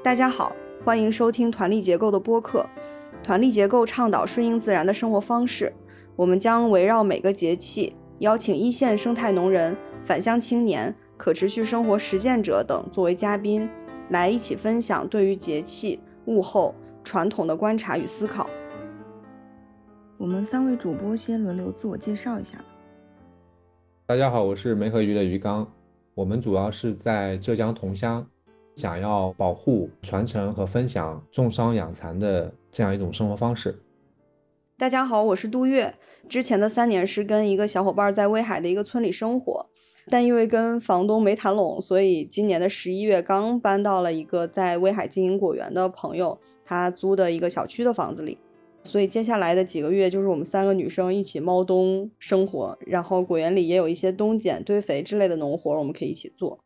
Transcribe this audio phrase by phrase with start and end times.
[0.00, 0.54] 大家好，
[0.84, 2.64] 欢迎收听团力结构的播客。
[3.20, 5.72] 团力结构倡导顺应自然的生活方式，
[6.14, 13.68] 我们将围绕每个节气，邀请一线生态农人、返乡青年、可持续生活实践者等作为嘉宾，
[14.10, 18.48] 来一起分享对于节气、物候、传统的观察与思考。
[20.16, 22.64] 我们三位主播先轮流自我介绍一下。
[24.06, 25.66] 大家好，我是梅河鱼的鱼缸，
[26.14, 28.24] 我们主要是在浙江桐乡。
[28.78, 33.82] 想要保护、传承和分享种桑养蚕的这样一种生活方式。
[34.76, 35.96] 大家好，我是杜月。
[36.28, 39.66] 之前的三年是跟一个小伙伴在威海的一个村里生活，
[40.08, 48.38] 但因为跟房东没谈拢，所以今年的十一月刚搬到了一个在威海经营果园的朋友他租的一个小区的房子里。
[48.84, 56.60] 所以接下来的几个月就是我们三个女生一起猫冬生活，然后果园里也有一些冬剪、堆肥之类的农活，我们可以一起做。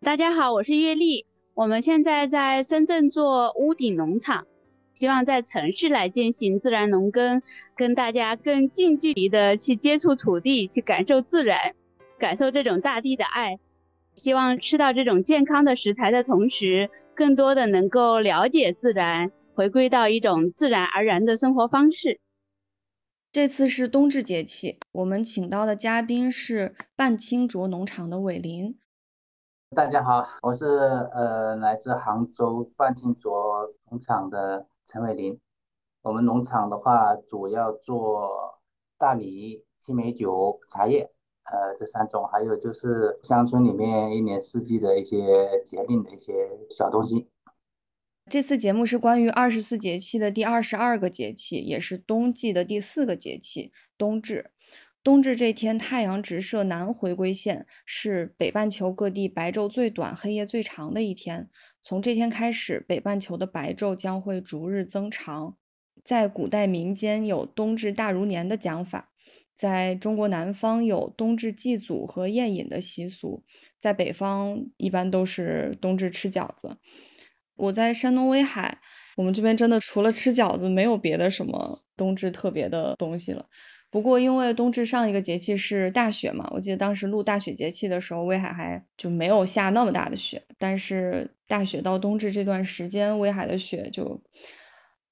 [0.00, 1.26] 大家好，我是月丽。
[1.54, 4.46] 我们现在在深圳做屋顶农场，
[4.94, 7.42] 希望在城市来进行自然农耕，
[7.74, 11.74] 跟大家更近距离的去接触土地，去感受自然，
[12.16, 13.58] 感受这种大地的爱。
[14.14, 22.20] 希望吃到这种健康的食材的同时，更多的能够了解自然，回归到一种自然而然的生活方式。
[23.32, 28.78] 这次是冬至节气，我们请到的嘉宾是半清浊农场的伟林。
[29.76, 35.38] 大家好，我是呃来自杭州半清浊农场的陈伟林。
[36.00, 38.58] 我们农场的话，主要做
[38.96, 41.10] 大米、青梅酒、茶叶，
[41.44, 46.32] 呃这三种，还有就是乡村里面一年四季的一些节令的一些
[46.70, 47.28] 小东西。
[48.30, 54.50] 这次节目是关于二十四节气的第二十二个节气，也是冬季的第四个节气——冬至。
[55.04, 61.48] 冬至这天，太阳直射南回归线，是北半球各地白昼最短、黑夜最长的一天。
[61.80, 65.56] 从这天开始，北半球的白昼将会逐日增长。
[66.04, 69.10] 在古代民间有“冬至大如年”的讲法，
[69.54, 73.44] 在中国南方有冬至祭祖和宴饮的习俗，
[73.78, 76.78] 在北方一般都是冬至吃饺子。
[77.56, 78.78] 我在山东威海，
[79.16, 83.46] 我们这边真的除了吃饺子，没有别的什么冬至特别的东西了。
[83.90, 90.42] 不过，因为冬至上一个节气是大雪嘛，我记得当时录大雪节气的时候，威海还就没有下那么大的雪。
[90.58, 94.20] 但是大雪到冬至这段时间，威海的雪就，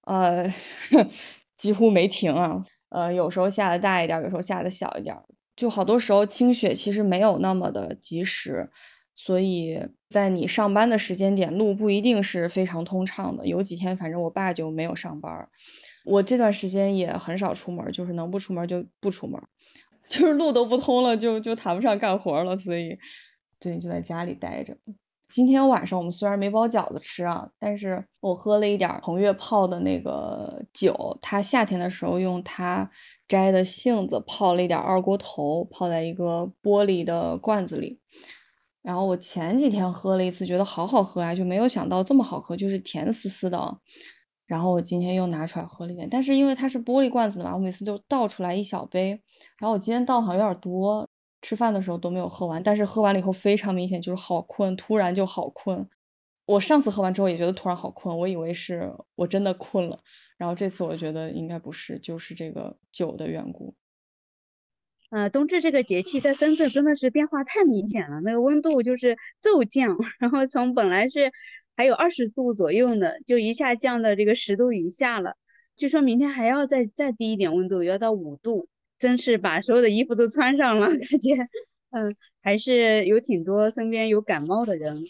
[0.02, 0.46] 呃，
[1.56, 2.62] 几乎没停啊。
[2.90, 5.16] 呃，有时候下的大一点，有时候下的小一点，
[5.56, 8.70] 就好多时候清雪其实没有那么的及时，
[9.14, 13.46] 所以在你上班的时间点路不一定是非常通畅的。
[13.46, 15.48] 有几天，反正我爸就没有上班。
[16.06, 19.40] 我这段时间也很少出门，就是能不出门就不出门，
[20.08, 22.96] 就是路都不通了，就就谈不上干活了，所以
[23.58, 24.76] 最近就在家里待着。
[25.28, 32.88] 今天晚上我们虽然没包饺子吃啊，但是我喝了一点彭越泡的那个酒，他夏天的时候用他
[33.26, 38.00] 摘的杏子泡了一点二锅头，泡在一个玻璃的罐子里。
[38.82, 43.58] 然后我前几天喝了一次，觉得好好喝啊，就没有想到这么好喝，就是甜丝丝的。
[44.46, 49.10] 然后我今天又拿出来喝了一点，但是因为它是玻璃罐子的嘛，我每次就倒出来一小杯。
[49.58, 51.08] 然后我今天倒好像有点多，
[51.42, 52.62] 吃饭的时候都没有喝完。
[52.62, 55.88] 但是喝完了以后非常明显，就是好困，突然就好困。
[56.44, 59.98] 我上次喝完之后也觉得突然好困，我以为是我真的困了。
[60.38, 63.74] 然后这次我觉得应该不是，就是这个酒的缘故。
[65.10, 71.32] 呃，冬至这个节气在深圳真的是变化太明显了，那个温度就是骤降，然后从本来是。
[71.76, 75.36] 还有二十度左右呢，就一下降到这个十度以下了。
[75.76, 78.66] 据说明天还要再再低一点温度，要到五度，
[78.98, 81.34] 真是把所有的衣服都穿上了， 感觉，
[81.90, 85.04] 嗯，还是有挺多身边有感冒的人，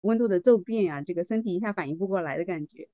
[0.00, 2.88] 温度的骤变呀，这个身体一下反应不过来的感觉。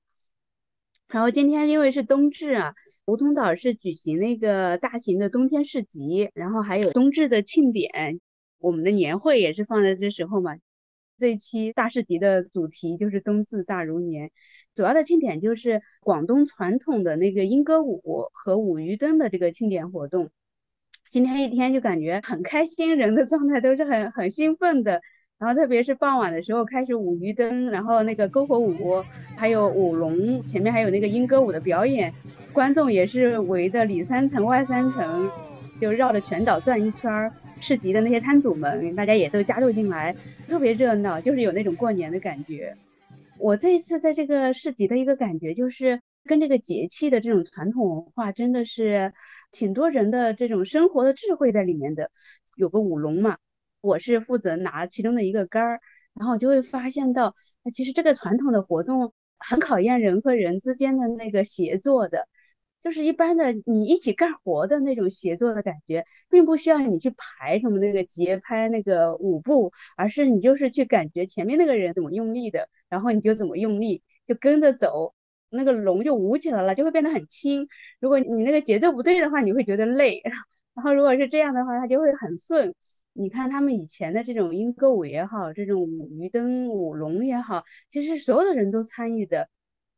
[1.07, 2.73] 然后今天因为是冬至啊，
[3.05, 8.19] 梧桐岛是举行那个大型的冬天市集，然后还有冬至的庆典，
[8.57, 10.57] 我们的年会也是放在这时候嘛。
[11.17, 14.31] 这一期大市集的主题就是冬至大如年，
[14.75, 18.01] 主要的庆典就是广东传统的那个莺歌舞
[18.33, 20.29] 和舞鱼灯的这个庆典活动。
[21.09, 25.01] 今天一天就感觉很开心，人的状态都是很很兴奋的。
[25.37, 29.03] 然后特别是傍晚的时候开始舞鱼灯，然后那个篝火舞，
[29.37, 32.13] 还有舞龙，前面还有那个莺歌舞的表演，
[32.53, 35.29] 观众也是围的里三层外三层。
[35.79, 40.15] 就绕着全岛转一圈儿，市集的那些摊主们，大家也都加入进来，
[40.47, 42.75] 特别热闹，就是有那种过年的感觉。
[43.37, 49.11] 我这一次在这个市集的一个感觉，就是跟这个节气的这种传统文化，真的是
[49.51, 52.09] 挺多人的这种生活的智慧在里面的。
[52.55, 53.37] 有个舞龙嘛，
[53.81, 55.81] 我是负责拿其中的一个杆儿，
[56.13, 57.35] 然后就会发现到，
[57.73, 62.29] 其实这个传统的活动很考验人和人之间的那个协作的。
[62.85, 75.15] 就是一般的你一起干活的那种协作的感觉，并不需要你去排什么那个节拍那个舞步，而是你就是去感觉前面那个人怎么用力的，然后你就怎么用力，就跟着走，
[75.49, 77.67] 那个龙就舞起来了，就会变得很轻。
[77.99, 80.21] 如果你那个节奏不对的话，你会觉得累。
[80.75, 82.71] 然后如果是这样的话，它就会很顺。
[83.13, 89.49] 你看他们以前的这种莺歌舞也好，这种舞鱼灯舞龙也好，其实所有的人都参与的，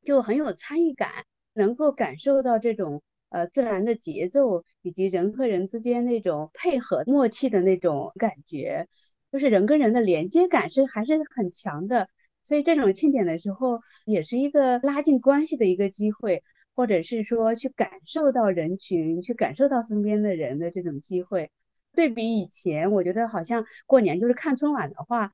[0.06, 1.26] 就很有参与感。
[1.58, 8.88] 能够感受到这种呃自然的节奏，以及人和人之间那种配合默契的那种感觉，
[9.32, 12.08] 就是人跟人的连接感是还是很强的。
[12.44, 16.42] 所以这种庆典的时候，也是一个拉近关系的一个机会，
[16.76, 21.52] 或者是说去感受到人群，去感受到身边的人的这种机会。
[21.94, 25.34] 对比以前，我觉得好像过年就是看春晚的话，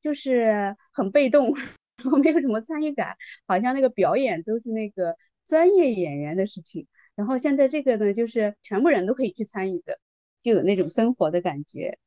[0.00, 1.52] 就是很被动，
[2.04, 3.16] 然后没有什么参与感，
[3.46, 5.16] 好像那个表演都是那个。
[5.46, 9.98] 专业演员的事情，然后现在这个呢，就是全部人都可以去参与的，
[10.42, 11.98] 就有那种生活的感觉。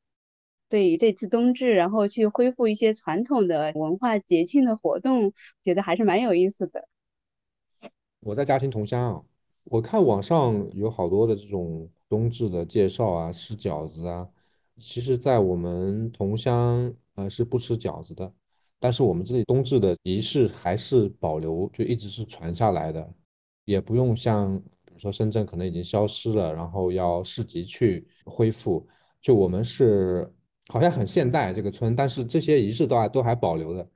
[0.68, 6.88] 对于这次冬至，然后去恢复一些传统的文化节庆的活动，觉得还是蛮有意思的。
[8.20, 9.22] 我在嘉兴同乡啊，
[9.62, 14.28] 我看网上有好多的这种冬至的介绍啊，吃饺子啊。
[14.78, 18.30] 其实，在我们同乡呃是不吃饺子的，
[18.80, 23.08] 但是我们这里冬至的仪式还是保留，就一直是传下来的。
[23.66, 28.88] 也不用像，比如说深圳可能已经消失了，然后要市集去恢复。
[29.20, 30.32] 就我们是
[30.68, 33.90] 好像很现代这个村，但是这些仪式都还都还保留的。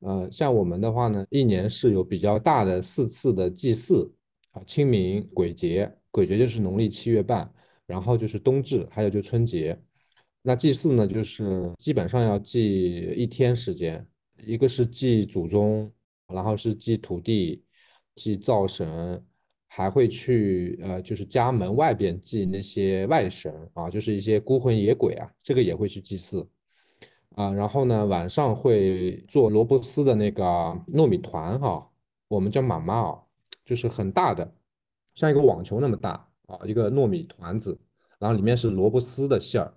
[0.00, 4.10] 呃，像我们的话呢，一年是有比较大的四次的祭祀
[4.52, 7.52] 啊，清明、鬼节，鬼节就是农历七月半，
[7.84, 9.76] 然后就是冬至，还有就春节。
[10.40, 14.06] 那祭祀呢，就是基本上要祭一天时间，
[14.44, 15.90] 一个是祭祖宗，
[16.28, 17.64] 然后是祭土地。
[18.16, 19.24] 祭灶神，
[19.68, 26.48] 还会去呃，就是家门外边祭那些外神啊，就是一些孤魂野鬼啊，这个也会去祭祀
[27.36, 27.52] 啊。
[27.52, 30.42] 然后呢，晚上会做萝卜丝的那个
[30.92, 31.88] 糯米团哈，
[32.26, 33.22] 我们叫妈妈啊，
[33.64, 34.50] 就是很大的，
[35.14, 37.78] 像一个网球那么大啊，一个糯米团子，
[38.18, 39.74] 然后里面是萝卜丝的馅儿，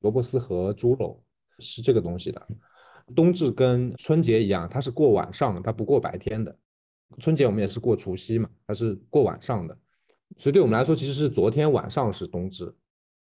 [0.00, 1.22] 萝卜丝和猪肉
[1.60, 2.44] 是这个东西的。
[3.14, 6.58] 冬至跟春节一样，它是过晚上，它不过白天的。
[7.18, 9.76] 春节我们也是过除夕嘛，它是过晚上的，
[10.36, 12.74] 所以对我们来说其实是昨天晚上是冬至，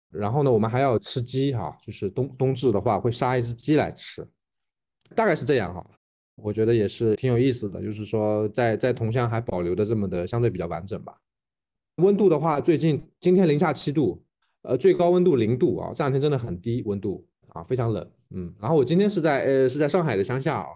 [0.10, 4.26] 然后呢，我们还要吃鸡哈，就是冬冬至的话会杀一只鸡来吃，
[5.16, 5.86] 大概是这样哈。
[6.36, 11.16] 我觉得也是挺有意思的，就是说在在桐乡还保留的这么的相对比较完整吧。
[11.98, 14.24] 温度的话，最近今天零下七度，
[14.64, 18.54] 呃，最高温度零度啊，这两天真的很低温度啊，非常冷，嗯。
[18.60, 20.68] 然后我今天是在呃是在上海的乡下啊。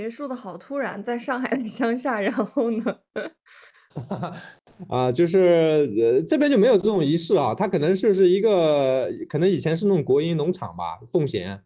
[0.00, 2.98] 结束的好突然，在上海的乡下，然后呢？
[4.88, 7.54] 啊，就是呃，这边就没有这种仪式啊。
[7.54, 11.62] 它可能就是一个，可能以前是那种国营农场吧，奉贤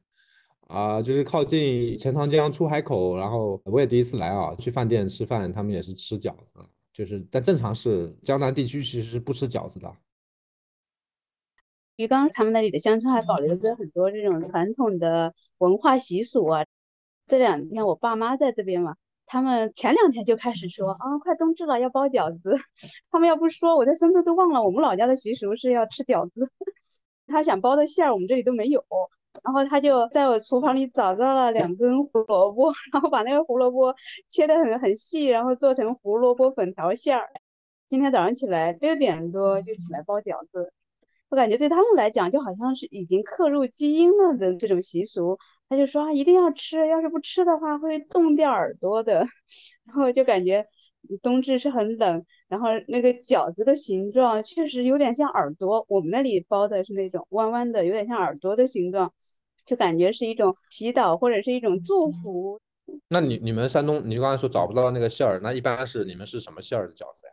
[0.67, 3.17] 啊，就是靠近钱塘江出海口。
[3.17, 6.55] 然后我也第一次来啊，去饭店吃饭，他们也是吃饺子，
[6.93, 9.95] 就是但正常是江南地区其实是不吃饺子的。
[11.95, 16.65] 鱼缸他们那里的乡村还保留着很多这种传统的文化习俗啊。
[17.27, 22.59] 这两天我爸妈在这边嘛，他们前两天就开始说啊，快冬至了要包饺子。
[23.11, 26.51] 他们要不说，我在深圳都忘了我们老家的习俗是要吃饺子。
[27.27, 28.85] 他想包的馅儿我们这里都没有，
[29.43, 33.95] 然后他就在我厨房里找到了两根胡萝卜， 然后把那个胡萝卜
[34.29, 37.31] 切得很很细，然后做成胡萝卜粉条馅儿。
[37.89, 40.73] 今天早上起来六点多就起来包饺子，
[41.31, 45.39] 我感觉对他们来讲就好像是已经刻入基因了的这种习俗。
[45.69, 49.27] 他就说啊一定要吃，要是不吃的话会冻掉耳朵的。
[49.87, 50.67] 然后就感觉
[51.23, 55.85] 冬至是很冷，然后那个饺子的形状确实有点像耳朵。
[55.89, 59.13] 我们那里包的是那种弯弯的，有点像耳朵的形状，
[59.67, 62.61] 就感觉是一种祈祷或者是一种祝福。
[63.09, 67.33] 那你你们山东，你刚才说找不到那个馅儿，那一般是你们是什么馅儿的饺子呀？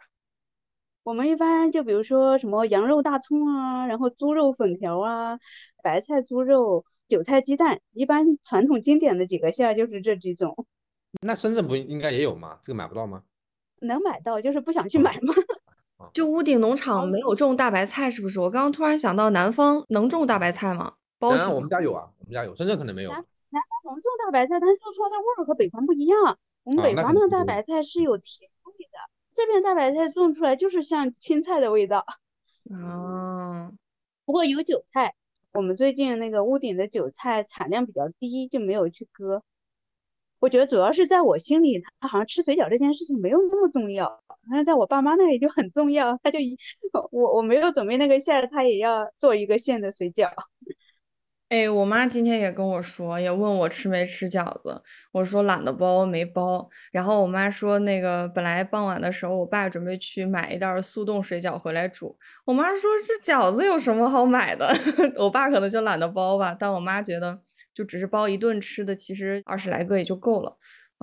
[1.03, 5.37] 我们一般就比如说什么羊肉大葱啊，然后猪肉粉条啊，
[5.83, 6.85] 白菜猪肉。
[7.11, 10.65] 韭菜鸡蛋，一般传统经典的几个馅儿就是这几种。
[11.21, 12.57] 那深圳不应该也有吗？
[12.63, 13.23] 这个买不到吗？
[13.81, 15.33] 能买到，就是不想去买吗？
[16.13, 18.39] 就屋顶农场没有种大白菜，是不是？
[18.39, 20.93] 我刚刚突然想到，南方能种大白菜吗？
[21.19, 23.09] 包我们家有啊，我们家有，深圳可能没有。
[23.09, 23.17] 南
[23.49, 26.37] 南方能种大白菜，但是做出来的味儿和北方不一样。
[26.63, 28.97] 我们北方的大白菜是有甜味的，
[29.33, 32.05] 这边大白菜种出来就是像青菜的味道。
[32.69, 33.73] 哦，
[34.23, 35.13] 不过有韭菜。
[35.53, 39.43] 我们最近那个屋顶的韭菜产量比较低，就没有去割。
[40.39, 46.17] 我觉得主要是在我心里，他好像吃水饺这件事情没有那么重要，但是在我爸妈那里就很重要。
[46.23, 46.57] 他就一
[47.11, 50.31] 我我没有准备那个馅儿，他也要做一个馅的水饺。
[51.51, 54.81] 哎，我妈今天也跟我说，也问我吃没吃饺子，
[55.11, 56.69] 我说懒得包，没包。
[56.93, 62.17] 然后我妈说，那个本来傍晚的时候，我爸准备去买一袋速冻水饺回来煮。
[62.45, 64.73] 我妈说，这饺子有什么好买的？
[65.19, 66.55] 我爸可能就懒得包吧。
[66.57, 67.41] 但我妈觉得，
[67.73, 70.55] 就只是包一顿吃的，其实二十来个也就够了。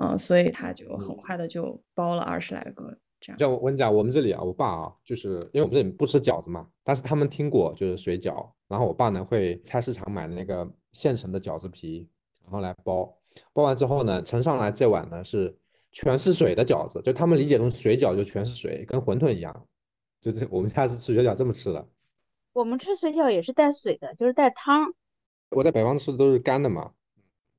[0.02, 2.96] 嗯，所以他就很快的就包了二十来个。
[3.20, 12.06] 这样我跟你讲，我们这里啊，我爸啊，就是因为我们这里不吃饺子嘛，但是他们听过就是水饺，然后我爸呢会菜市场买那个现成的饺子皮，
[12.44, 13.12] 然后来包，
[13.52, 15.56] 包完之后呢，盛上来这碗呢是
[15.90, 19.66] 全是水的饺子，就他们理解中水饺就全是水，跟馄饨一样，
[20.20, 21.88] 就是我们家是吃水饺这么吃的。
[22.52, 24.92] 我们吃水饺也是带水的，就是带汤。
[25.50, 26.92] 我在北方吃的都是干的嘛。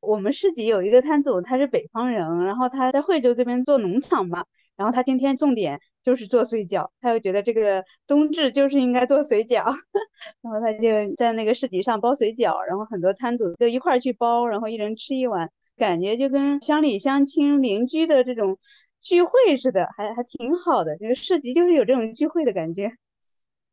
[0.02, 4.46] 我们市集有一个摊主，他是北方人，然后他在惠州这边做农场嘛。
[4.80, 9.66] 然后他今天重点就是做水饺，他又觉得这个冬至就是应该做水饺，
[10.40, 18.58] 然后他就在那个市集上包水饺，然后很多摊主就一块去包，然后一人吃一碗，感觉就跟乡里乡亲邻居的这种
[19.02, 20.96] 聚会似的，还还挺好的。
[20.98, 22.90] 这个市集就是有这种聚会的感觉。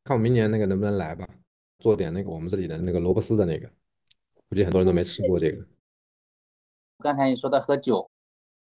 [0.03, 1.29] 看我明年那个能不能来吧，
[1.79, 3.71] 做点那个我们这里的那个萝卜丝的那个，
[4.49, 5.65] 估计很多人都没吃过这个。
[6.99, 8.11] 刚才你说的喝酒。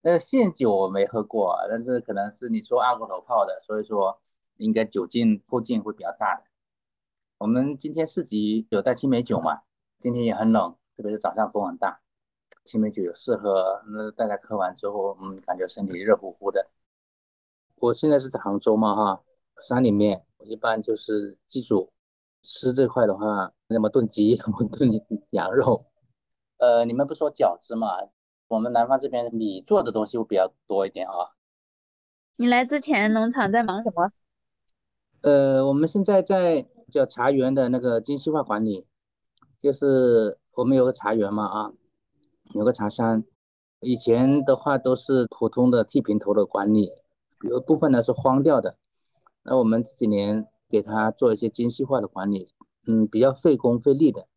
[0.07, 4.21] 那个现酒我没喝过，但是可能是你说二锅头泡的，所以说
[4.59, 6.43] 应该酒劲后劲会比较大。
[7.39, 9.63] 我们今天市集有带青梅酒嘛？
[10.01, 12.03] 今天也很冷，特别是早上风很大，
[12.67, 13.83] 青梅酒有适合。
[13.89, 16.69] 那大家喝完之后，嗯，感觉身体热乎乎的。
[17.77, 19.23] 我现在是在杭州嘛，哈，
[19.59, 21.91] 山里面，我一般就是记住
[22.43, 24.91] 吃这块的话，要么炖鸡， 要么炖
[25.31, 25.87] 羊肉。
[26.59, 27.89] 呃，你们不说饺子嘛？
[28.55, 31.35] 我们南方这边米做的东西会比较多一点啊。
[32.37, 34.13] 你来之前农场在忙什么？
[35.23, 38.87] 呃，我们现在在叫茶园的那个精细化管理，
[39.59, 41.73] 就是我们有个茶园嘛啊，
[42.53, 43.25] 有个茶山。
[43.81, 46.93] 以前的话都是普通的剃平头的管理，
[47.43, 48.77] 有部分呢是荒掉的。
[49.43, 52.47] 那我们这几年给它做一些精细化的管理，
[52.87, 54.29] 嗯，比较费工费力的。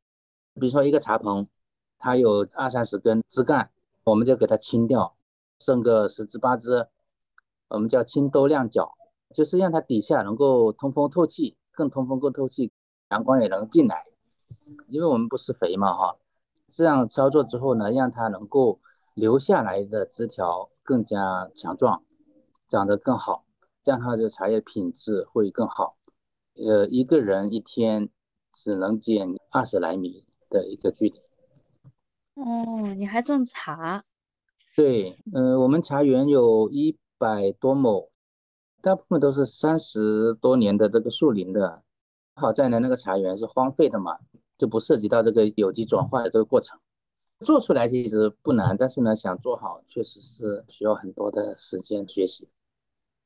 [0.56, 1.48] 比如说一个茶棚，
[2.00, 3.70] 它有二三十根枝干。
[4.08, 5.18] 我们就给它清掉，
[5.60, 6.88] 剩个十只八只，
[7.68, 8.94] 我们叫清兜晾角，
[9.34, 12.72] 就是让它底下能够通风透气，更通风更透气，
[13.10, 14.06] 阳光也能进来。
[14.88, 16.16] 因为我们不施肥嘛，哈，
[16.68, 18.80] 这样操作之后呢，让它能够
[19.14, 22.02] 留下来的枝条更加强壮，
[22.70, 23.44] 长得更好，
[23.84, 25.98] 这样它的茶叶品质会更好。
[26.56, 28.08] 呃，一个人一天
[28.54, 31.27] 只能捡二十来米的一个距离。
[32.38, 34.04] 哦，你还种茶？
[34.76, 38.12] 对，嗯，我们茶园有一百多亩，
[38.80, 41.82] 大部分都是三十多年的这个树林的。
[42.36, 44.20] 好在呢，那个茶园是荒废的嘛，
[44.56, 46.80] 就不涉及到这个有机转化的这个过程。
[47.40, 52.48] 做出来其实不难，但是呢，想做好确实是需要很多的时间学习。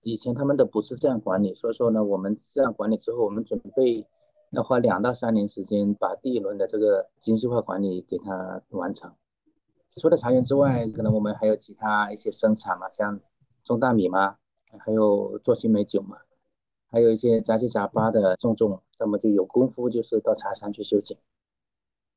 [0.03, 4.07] 以前他们都不是这样管理，所以说呢，我们这样管理之后，我们准备。
[4.51, 9.13] 要花两到三年时间把第一轮的这个精细化管理给它完成。
[9.95, 13.21] 除了茶园之外，可能我们还有其他一些生产嘛，像
[13.63, 14.35] 种大米嘛，
[14.79, 16.17] 还有做青梅酒嘛，
[16.89, 21.17] 还有一些杂七杂八的种种，那么就有功夫就是到茶山去修剪。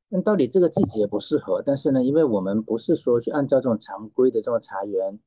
[0.09, 5.21] 那到底这个季节不适合，但是呢，因为我们不是说去按照这种常规的这种茶园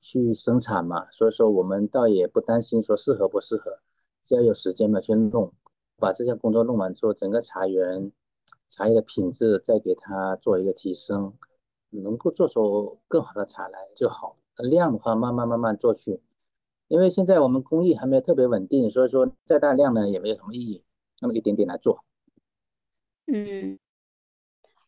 [0.00, 3.78] 去生产嘛，所以说我们倒也不担心说适合不适合，
[4.24, 5.52] 只要有时间嘛去弄。
[6.00, 8.10] 把这项工作弄完之后，整个茶园
[8.68, 11.34] 茶叶的品质再给它做一个提升，
[11.90, 14.36] 能够做出更好的茶来就好。
[14.56, 16.20] 量的话，慢慢慢慢做去，
[16.88, 20.82] 因为现在我们工艺还没有特别稳定，所以说再大量呢也没有什么意义，
[21.20, 22.04] 那么一点点来做。
[23.26, 23.78] 嗯，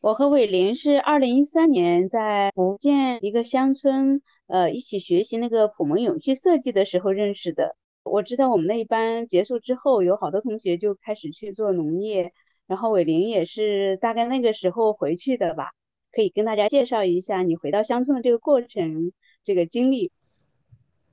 [0.00, 7.76] 我和伟林是二零一三年在福建一个乡村，呃，一起学习那个普门永续设计的时候认识的。
[8.04, 12.32] 我知道我们那一班结束之后，有好多同学就开始去做农业，
[12.66, 15.70] 然后伟林也是大概那个时候回去的吧，
[16.10, 19.12] 可以跟大家介绍一下你回到乡村的这个过程，
[19.44, 20.10] 这个经历。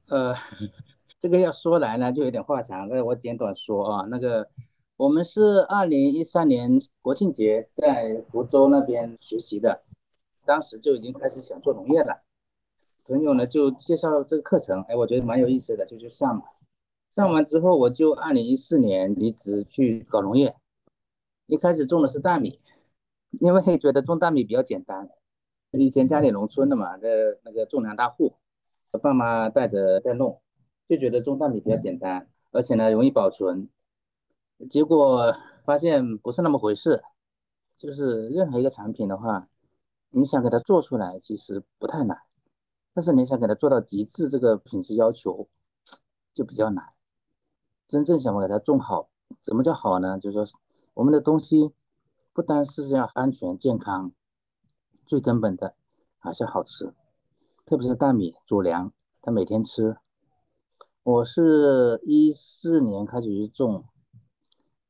[0.07, 0.33] 呃，
[1.19, 4.49] 这个要说来呢，就有点话长，那我简短说啊，那个
[4.97, 9.83] 我们是二零一三年国庆节在福州那边学习的，
[10.43, 12.23] 当时就已经开始想做农业了，
[13.05, 16.43] 朋友呢就介绍这个课程，哎，我觉得蛮有意思的，就去上了。
[17.09, 20.55] 上完之后，我就二零一四年离职去搞农业。
[21.47, 22.59] 一开始种的是大米，
[23.39, 25.09] 因为觉得种大米比较简单。
[25.71, 27.09] 以前家里农村的嘛，在
[27.43, 28.35] 那个种粮大户，
[29.01, 30.39] 爸妈带着在弄，
[30.87, 33.69] 就觉得种大米比较简单，而且呢容易保存。
[34.69, 35.35] 结果
[35.65, 37.01] 发现不是那么回事，
[37.77, 39.47] 就是任何一个产品的话，
[40.09, 42.15] 你想给它做出来其实不太难，
[42.93, 45.47] 但是你想给它做到极致这个品质要求
[46.35, 46.93] 就比较难。
[47.89, 49.09] 真正想把它种好，
[49.41, 50.19] 怎么叫好呢？
[50.19, 50.59] 就是说
[50.93, 51.73] 我们的东西
[52.33, 54.11] 不单是要安全健康。
[55.07, 55.73] 最根本的
[56.19, 56.93] 还是好吃，
[57.65, 58.93] 特别是大米主粮，
[59.23, 59.97] 他每天吃。
[61.01, 63.85] 我是一四年开始去种，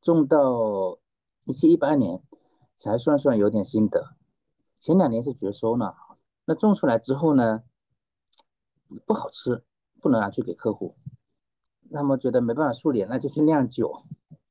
[0.02, 1.00] 种到
[1.46, 2.22] 一七一八年
[2.76, 4.10] 才算算有点心得。
[4.78, 5.94] 前两年是绝收呢，
[6.44, 7.64] 那种出来之后呢，
[9.06, 9.64] 不好吃，
[10.02, 10.98] 不能拿去给客户。
[11.92, 14.04] 那么觉得没办法处理，那就去酿酒。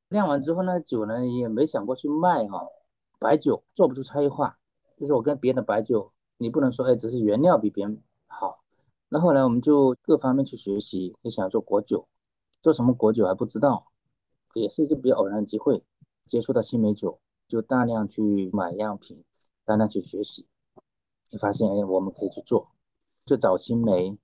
[0.09, 2.67] 酿完之后呢，酒呢也没想过去卖哈，
[3.19, 4.59] 白酒做不出差异化。
[4.97, 8.65] 就是我跟别人的白酒，你不能说，哎，只是原料比别人好。
[9.09, 12.09] 那后来我们就各方面去学习，就想做果酒，
[12.63, 13.87] 做什么果酒还不知道，
[14.55, 15.85] 也是一个比较偶然的机会，
[16.27, 19.23] 接触到青梅酒，就大量去买样品，
[19.65, 20.47] 大量去学习，
[21.31, 22.71] 就发现，哎，我们可以去做，
[23.25, 24.19] 就找青梅。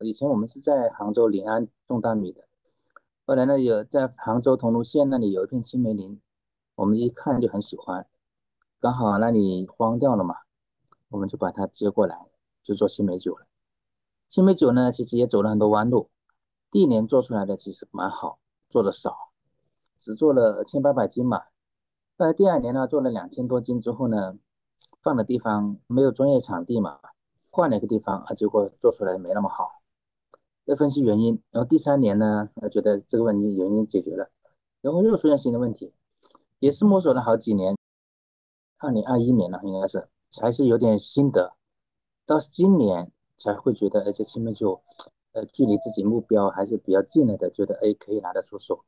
[0.00, 2.44] 以前我们是在杭州临安种大米的，
[3.26, 6.20] 后来呢，有在杭州桐庐县那里有一片青梅林，
[6.76, 8.06] 我们一看就很喜欢。
[8.80, 10.36] 刚好那里荒掉了嘛，
[11.08, 12.16] 我们就把它接过来，
[12.62, 13.46] 就做青梅酒了。
[14.28, 16.10] 青梅酒呢，其实也走了很多弯路。
[16.70, 18.38] 第一年做出来的其实蛮好，
[18.70, 19.16] 做的少，
[19.98, 21.42] 只做了千八百斤嘛。
[22.18, 24.38] 呃第二年呢，做了两千多斤之后呢，
[25.02, 27.00] 放的地方没有专业场地嘛，
[27.50, 29.77] 换了一个地方啊，结果做出来没那么好。
[30.68, 34.30] 要分析原因，然后第三年呢，觉得这个问题原因解决了，
[34.82, 35.94] 然后又出现新的问题，
[36.58, 37.74] 也是摸索了好几年。
[38.76, 41.56] 二零二一年了，应该是才是有点心得，
[42.26, 44.82] 到今年才会觉得，而且青梅酒，
[45.32, 48.84] 呃，距离自己目标还是比较近了的，觉得哎，可以拿得出手。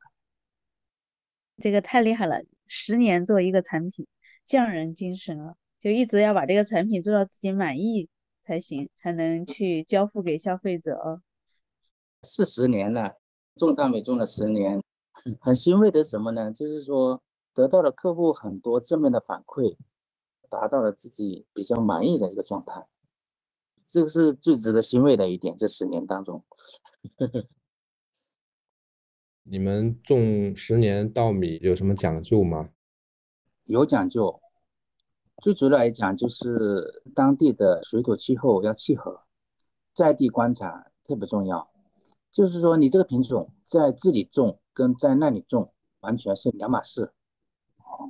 [1.57, 2.35] 这个太厉害了，
[2.67, 4.05] 十年做一个产品，
[4.45, 8.07] 匠人精神啊，就一直要把这个产品做到自己满意
[8.43, 11.23] 才行，才能去交付给消费者哦。
[12.23, 13.17] 是十年了，
[13.55, 14.81] 种大米种了十年，
[15.39, 16.51] 很欣慰的什么呢？
[16.51, 17.21] 就是说。
[17.53, 19.75] 得到了客户很多正面的反馈，
[20.49, 22.87] 达到了自己比较满意的一个状态，
[23.85, 25.57] 这个是最值得欣慰的一点。
[25.57, 26.45] 这十年当中，
[29.43, 32.69] 你们种十年稻米有什么讲究吗？
[33.65, 34.41] 有讲究，
[35.43, 39.23] 最主要来讲就是当地的水土气候要契合，
[39.91, 41.69] 在地观察特别重要。
[42.31, 47.11] 就是说，你这个品种在这里种跟在那里种完全是两码事。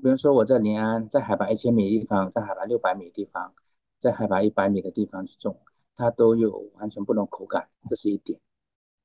[0.04, 3.54] 比如说我在临安，在海拔一千米的地方，在海拔六百米的地方，
[4.00, 5.58] 在海拔一百米的地方去种，
[5.96, 8.40] 它都有完全不同口感，这是一点。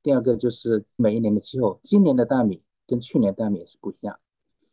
[0.03, 4.21] 第二个就是每一年的气候，今年的大米跟去年大米也是不一样，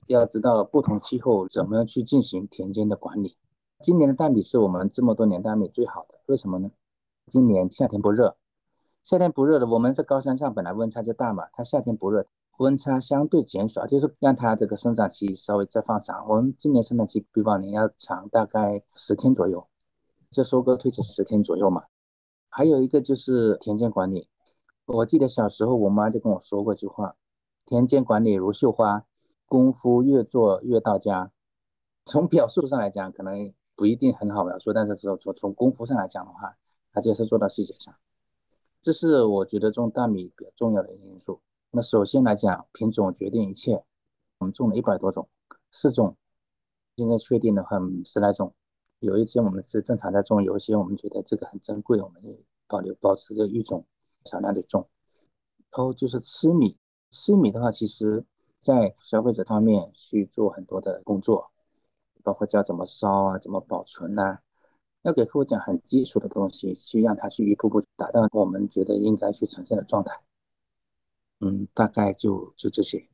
[0.07, 3.37] 要知道不同气候怎么样去进行田间的管理。
[3.79, 6.69] 今年的大米是我们这么多年大米最好的，为什么呢？
[7.27, 8.35] 今年夏天不热，
[9.03, 12.25] 夏天不热的，我们在高山上本来温差就大嘛，它夏天不热。
[12.57, 16.25] 温差相对减少，就是让它这个生长期稍微再放长。
[16.29, 19.67] 我们今年生长期比往年要长大概十天左右，
[20.29, 21.83] 这收割推迟十天左右嘛。
[22.47, 24.29] 还有一个就是田间管理，
[24.85, 27.15] 我记得小时候我妈就跟我说过一句话：
[27.65, 29.03] 田间管理如绣花，
[29.47, 31.31] 功夫越做越到家。
[32.05, 36.55] 从表述上来讲，可能不一定很好描述，但是说从从功夫上来讲的话，
[36.93, 37.95] 它就是做到细节上。
[38.83, 41.39] 这是我觉得种大米比较重要的因素。
[41.71, 43.81] 那首先来讲，品种决定一切。
[44.39, 45.29] 我们种了一百多种，
[45.71, 46.17] 四种，
[46.97, 48.53] 现在确定的话十来种。
[48.99, 52.21] 有一些我们是正常在种，有一些我们觉得这个很珍贵，我们
[52.67, 53.85] 保留保持这个育种，
[54.25, 54.89] 少量的种。
[55.71, 56.77] 然后就是吃米，
[57.09, 58.25] 吃米的话，其实
[58.59, 61.51] 在消费者方面去做很多的工作，
[62.21, 64.39] 包括教怎么烧啊，怎么保存呐，
[65.03, 70.19] 要给客户讲很基础的东西，去让他去一步步达到我们觉得应该去呈现的状态。
[71.39, 73.07] 嗯，大概就就这些。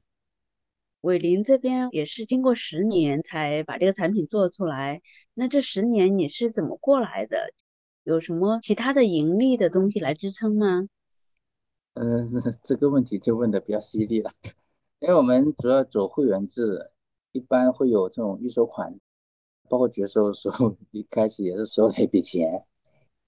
[1.01, 5.01] 伟林这边也是经过十年才把这个产品做出来。
[5.33, 7.53] 那这十年你是怎么过来的？
[8.03, 10.87] 有什么其他的盈利的东西来支撑吗？
[11.93, 12.25] 呃，
[12.63, 14.31] 这个问题就问的比较犀利了。
[14.99, 16.91] 因为我们主要走会员制，
[17.31, 18.99] 一般会有这种预收款，
[19.69, 22.65] 包括绝收的时候， 一开始也是收了一笔钱，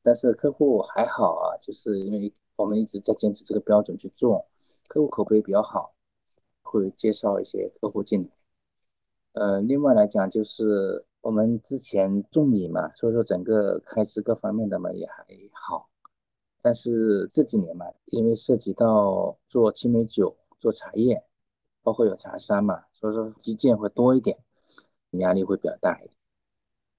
[0.03, 4.47] 但是客户还好啊，就是因为我们一直在坚持这个标准去做。
[4.87, 5.93] 客户口碑比较好，
[6.63, 8.29] 会介绍一些客户进来。
[9.33, 15.87] 呃，另外来讲就是我们之前种米嘛，所以说整个开支各方面的嘛也还好。
[16.61, 21.23] 但是这几年嘛，因为涉及到做青梅酒、做茶叶，
[21.81, 24.37] 包括有茶山嘛，所以说基建会多一点，
[25.11, 26.20] 压力会比较大一点。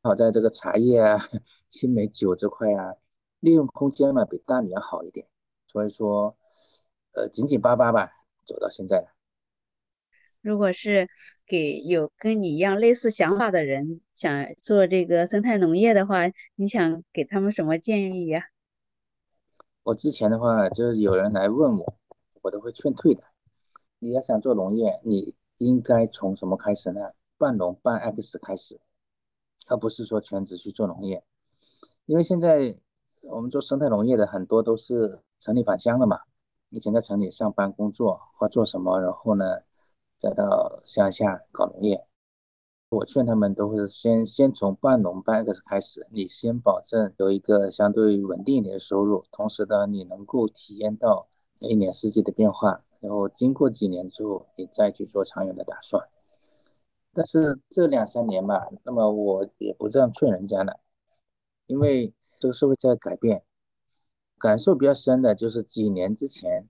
[0.03, 1.17] 好在这个茶叶啊、
[1.69, 2.97] 青梅酒这块啊，
[3.39, 5.29] 利用空间嘛比大米要好一点，
[5.69, 6.37] 所以说，
[7.13, 8.11] 呃，紧紧巴巴吧
[8.45, 9.07] 走到现在了。
[10.41, 11.09] 如果是
[11.47, 16.23] 给有跟你一样类似想法的人想做这个生态农业的话，
[16.57, 18.47] 你想给他们什么建议呀？
[19.85, 21.95] 我之前的话，就是有人来问我，
[22.43, 23.23] 我都会劝退的。
[24.01, 27.13] 你要想做农业，你应该从什么开始呢？
[27.39, 28.81] 半农半 X 开始，
[29.69, 31.25] 而不是说全职去做农业。
[32.07, 32.77] 因为现在
[33.23, 36.21] 我们做生态农业的很多都是城里返乡了嘛，
[36.71, 39.61] 以前在城里上班工作或做什么，然后呢，
[40.19, 42.07] 再到乡下搞农业。
[42.91, 51.29] 我劝他们都是先先从半农半 X 开始，你先保证有一个相对稳定一点的收入，同时呢，你能够体验到
[51.61, 56.07] 一年四季的变化，然后经过几年之后，你再去做长远的打算。
[57.15, 60.81] 但是这两三年吧，那么我也不这样劝人家了，
[61.67, 63.45] 因为这个社会在改变，
[64.39, 66.69] 感受比较深的就是几年之前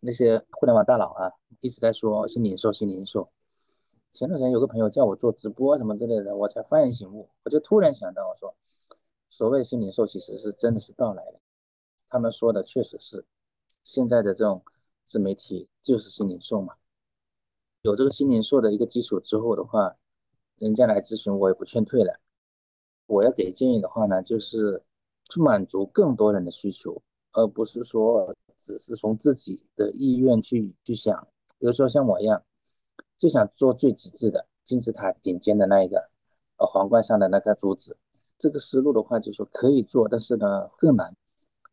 [0.00, 3.30] 那些互联网大佬啊一直在说新零售，新零售。
[4.12, 8.56] 前段时间有个朋友叫我做直播什么之类的，我才幡然醒悟，我就突然想到，我说，
[9.28, 11.38] 所谓新零售其实是真的是到来了。
[12.08, 13.24] 他们说的确实是，
[13.84, 14.64] 现在的这种
[15.04, 16.74] 自媒体就是新零售嘛。
[17.82, 19.96] 有这个新零售的一个基础之后的话，
[20.56, 22.20] 人家来咨询我也不劝退了。
[23.06, 24.82] 我要给建议的话呢，就是
[25.28, 31.28] 去满足更多人的需求，而不是说只是从自己的意愿去去想。
[31.58, 32.42] 比如说像我一样。
[33.16, 36.08] 就想做最极致的金字塔顶尖的那一个，
[36.56, 37.98] 呃，皇冠上的那颗珠子。
[38.38, 41.14] 这个思路的话，就说可以做，但是呢更难，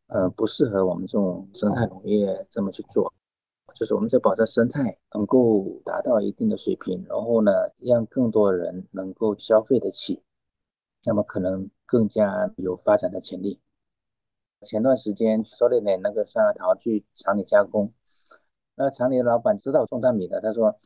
[0.08, 3.14] 呃，不适合我们这种生态农业这么去做。
[3.78, 10.24] 就是我们在保证生态能够达到一定的水平，然后呢，让更多人能够消费得起，
[11.06, 13.60] 那么可能更加有发展的潜力。
[14.62, 17.94] 前段时间手里的那个山核桃去厂里加工，
[18.76, 20.80] 那厂里的老板知道种大米的，他说。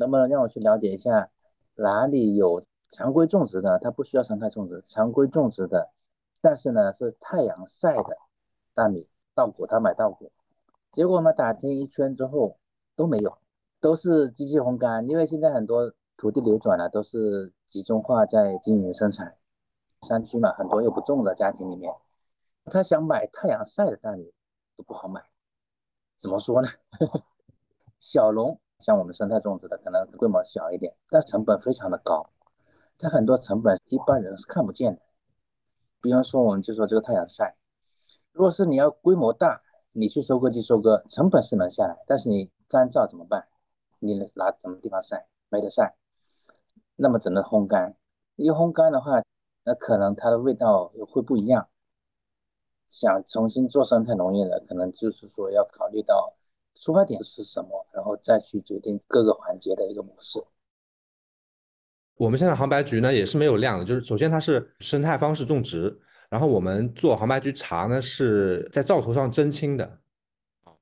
[0.00, 1.28] 能不能让我去了解一下
[1.74, 3.80] 哪里有常规种植的？
[3.80, 5.90] 它不需要生态种植，常规种植的，
[6.40, 8.16] 但是呢是太阳晒的
[8.74, 10.30] 大米稻谷，他买稻谷，
[10.92, 12.58] 结果嘛打听一圈之后
[12.96, 13.38] 都没有，
[13.80, 19.36] 都是机器烘干，因为现在很多土地流转了，都是集中化在经营生产，
[20.02, 21.94] 山区嘛很多又不种的家庭里面，
[22.64, 24.32] 他想买太阳晒的大米
[24.76, 25.22] 都不好买，
[26.16, 26.68] 怎么说呢？
[28.00, 28.60] 小农。
[28.78, 32.30] 像我们生态种植的，可能规模小一点，但成本非常的高。
[32.96, 35.02] 它很多成本一般人是看不见的。
[36.00, 37.56] 比方说，我们就说这个太阳晒，
[38.30, 39.62] 如果是你要规模大，
[39.98, 43.48] 你去收割机收割，成本是能下来，但是你干燥怎么办？
[43.98, 45.26] 你拿什么地方晒？
[45.48, 45.96] 没得晒，
[46.94, 47.96] 那么只能烘干。
[48.36, 49.22] 一烘干的话，
[49.64, 51.68] 那可能它的味道会不一样。
[52.88, 56.34] 想重新做生态农业的，可能就是说要考虑到。
[56.80, 60.40] 出发点是什么，然后再去决定各个环节的一个模式。
[62.14, 69.98] 我们现在杭白菊呢也是没有量的，就是首先它是生态方式种植，然后我们做杭白菊茶呢是在灶头上蒸青的。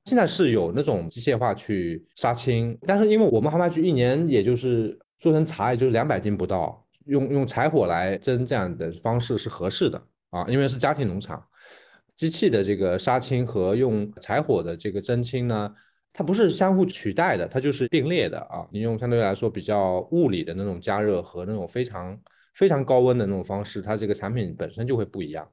[0.05, 11.45] 现在是有那种机械化去杀青，但是因为我们杭白菊一年也就是做成茶也就是两百斤不到，用用柴火来蒸这样的方式是合适的啊，因为是家庭农场。
[12.15, 15.75] 机器的这个杀青和用柴火的这个蒸青呢，
[16.13, 18.67] 它不是相互取代的，它就是并列的啊。
[18.71, 22.17] 你用相对来说比较物理的那种加热和那种非常
[22.57, 25.49] 非常高温的那种方式，它这个产品本身就会不一样。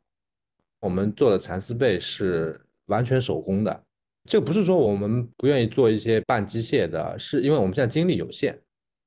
[0.80, 3.84] 我们做的蚕丝被是完全手工的，
[4.26, 8.60] 这不是说我们不愿意做一些半机械的，是因为我们现在精力有限，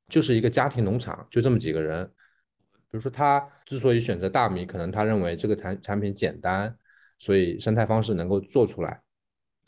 [0.09, 2.07] 就是一个家庭农场，就这么几个人。
[2.91, 6.77] 比如说他之所以选择大米，可能他认为这个产产品简单。
[7.19, 9.01] 所以生态方式能够做出来，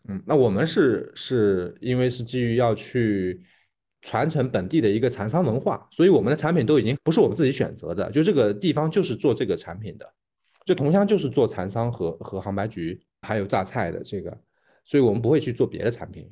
[0.07, 3.41] 嗯，那我们是是因为是基于要去
[4.03, 10.07] 传承本地的一个蚕桑文化，所以我们的产品都已经不是我们自己选择的，就这个地方就是做这个产品的，
[10.65, 14.37] 就桐乡就是做蚕桑和和杭白菊还有榨菜的这个，
[14.85, 16.31] 所以我们不会去做别的产品。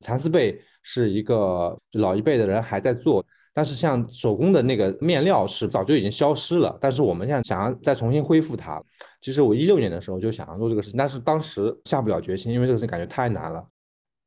[0.00, 3.24] 蚕丝被是一个老一辈的人还在做。
[3.54, 8.82] 但是像手工的那个面料是早就已经消失了，但是我们现在想要再重新恢复它。
[9.20, 13.62] 其实我一六年的时候就想要做这个事情，但是当时下不了决心，因为这个事情感觉太难了，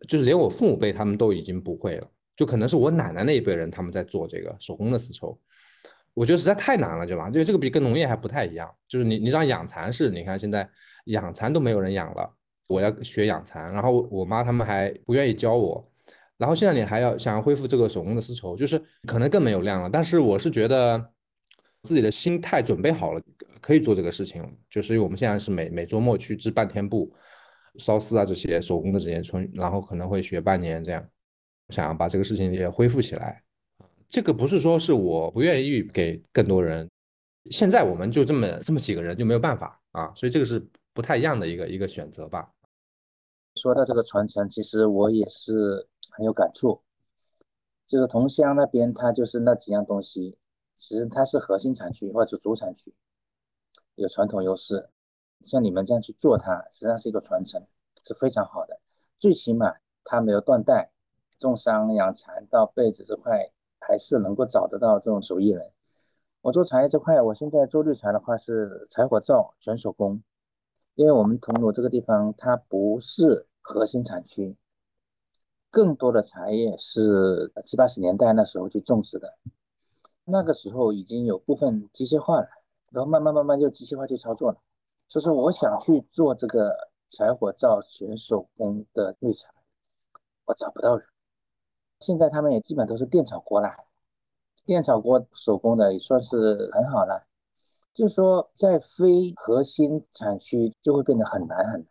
[0.07, 5.39] 就是连我父母辈他们都已经不会了，就可能是我奶奶那一辈人他们在做这个手工的丝绸。
[6.13, 7.27] 我觉得实在太难了，对吧？
[7.27, 10.65] 因为这个比跟农业还不太一样，就是你你让养蚕是，你看现在
[11.05, 12.33] 养蚕都没有人养了，
[12.67, 15.91] 我要学养蚕，然后我妈他们还不愿意教我，
[16.37, 19.89] 然后现在你还要想要恢复这个手工的丝绸，就是可能更没有量了。
[19.89, 21.11] 但是我是觉得
[21.83, 23.21] 自己的心态准备好了，
[23.59, 24.41] 可以做这个事情。
[24.69, 27.13] 就是因为我们现在是每每周末去织半天布、
[27.77, 31.05] 烧丝啊这些手工的这些春，然后可能会学半年这样，
[31.69, 33.43] 想要把这个事情也恢复起来。
[34.09, 36.89] 这个不是说是我不愿意给更多人，
[37.51, 39.81] 现在我们就这么这么几个人就没有办法。
[39.91, 40.61] 啊，所以这个是
[40.93, 42.51] 不太一样的一个一个选择吧。
[43.55, 46.81] 说到这个传承，其实我也是很有感触，
[47.87, 50.37] 就是桐乡那边它就是那几样东西，
[50.75, 52.93] 其实它是核心产区或者主产区，
[53.95, 54.89] 有传统优势，
[55.43, 57.65] 像你们这样去做它，实际上是一个传承，
[58.05, 58.81] 是非常好的，
[59.17, 59.73] 最起码
[60.03, 60.91] 它没有断代，
[61.37, 63.51] 种桑养蚕到被子这块。
[63.87, 65.71] 还是能够找得到这种手艺人。
[66.41, 70.23] 我做茶叶这块，我现在做绿茶的话是柴火灶全手工，
[70.95, 74.57] 因为我们桐庐这个地方它不是核心产区，
[75.69, 79.37] 更多的茶叶是七八十年代那时候去种植的，
[80.23, 82.47] 那个时候已经有部分机械化了，
[82.91, 84.57] 然后慢慢慢慢就机械化去操作了。
[85.07, 89.51] 所以说我想去做这个柴火灶全手工的绿茶，
[90.45, 91.05] 我找不到人。
[91.99, 93.69] 现在他们也基本都是电炒锅了，
[94.65, 97.25] 电炒锅手工的也算是很好了。
[97.93, 101.87] 就说，在非核心产区就会变得很难很难。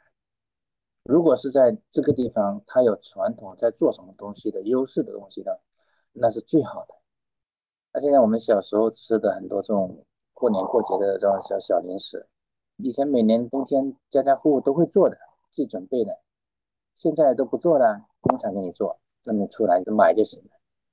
[1.03, 5.61] 如果是在这个地方，它有传统在做什么东西的优势的东西的，
[6.13, 6.95] 那是最好的。
[7.93, 12.27] 那现在我们小时候吃的很多这种过年过节的这种小小零食，
[12.77, 15.17] 以前每年冬天家家户户都会做的，
[15.51, 16.21] 自己准备的，
[16.95, 18.99] 现在都不做了，工厂给你做。
[19.25, 20.51] 那么出来就买就行了，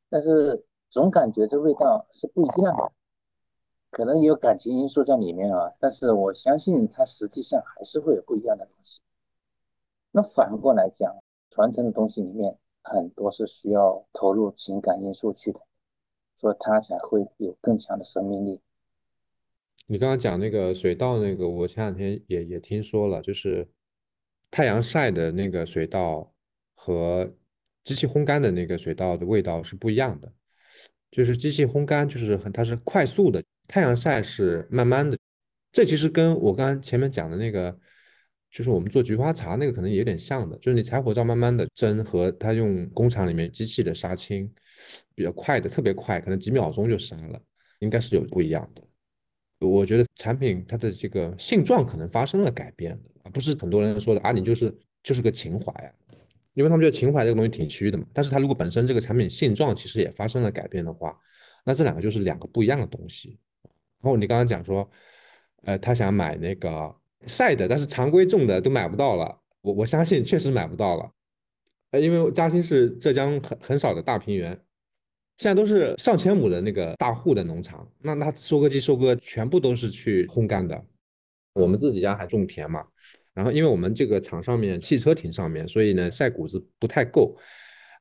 [0.09, 2.91] 但是总感觉这味道是不一样的，
[3.89, 5.73] 可能有感情因素在里面啊。
[5.79, 9.01] 但是我相信它实际上还是会有不一样的东西。
[10.11, 11.13] 那反过来讲，
[11.49, 15.59] 传承的东西里面很多是需要投入情感因素去的，
[16.37, 18.61] 所以它才会有更强的生命力。
[19.87, 23.67] 你刚刚讲那个水稻那个，我前两天也也听说了，就是
[24.49, 26.31] 太阳晒的那个水稻
[26.75, 27.29] 和。
[27.83, 30.31] 机器烘干的那个水稻的味道是不一样的，
[31.09, 35.17] 就是机器烘干就是很它是快速的，太阳晒是慢慢的。
[35.71, 37.75] 这其实跟我刚刚前面讲的那个，
[38.51, 44.53] 就是我们做菊花茶那个可能有点像的，就是你柴火灶慢慢的蒸和它用工厂里面机器的杀青
[45.15, 47.41] 比较快的，特别快，可能几秒钟就杀了，
[47.79, 48.83] 应该是有不一样的。
[49.65, 55.95] 我觉得产品它的这个性状可能发生了改变而不是很多人说的啊，你就是就是个情怀。
[56.53, 61.17] 因为他们觉得情怀这个东西挺虚的嘛，但是它如果本身这个产品现状其实也发生了改变的话，
[61.63, 63.39] 那这两个就是两个不一样的东西。
[64.01, 64.89] 然后你刚刚讲说，
[65.63, 66.93] 呃，他想买那个
[67.27, 69.39] 晒的，但是常规种的都买不到了。
[69.61, 71.11] 我我相信确实买不到了，
[71.91, 74.49] 呃，因为嘉兴是浙江很很少的大平原，
[75.37, 80.83] 现在都是上千亩的那个大户的农场，那那收割机收割全部都是去烘干的。
[81.53, 82.83] 我们自己家还种田嘛。
[83.33, 87.35] 然后，因为我们这个厂上面汽车停上面，所以呢晒谷子不太够，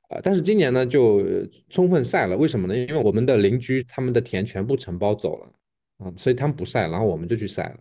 [0.09, 1.25] 呃，但是今年呢就
[1.69, 2.37] 充分晒了。
[2.37, 2.77] 为什么呢？
[2.77, 5.53] 因为我们的邻居他们的田全部承包走了
[5.99, 7.77] 啊，所以他们不晒，然后我们就去晒了。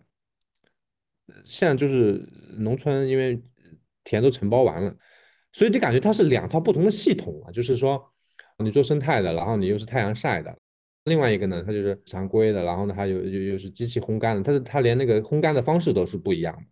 [1.44, 2.24] 现在就是
[2.58, 3.42] 农村，因为
[4.04, 4.96] 田都承包完了，
[5.52, 7.50] 所以你感觉它是两套不同的系统啊。
[7.50, 8.00] 就是说，
[8.58, 10.52] 你做生态的，然后你又是太阳晒的；
[11.04, 16.62] 另外一个呢，它就是常规的，然后呢它又又又是机器烘干的，它是它连那个烘干的方式都是不一样的。